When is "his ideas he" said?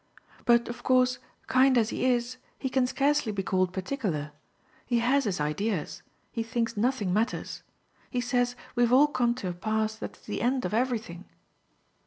5.25-6.41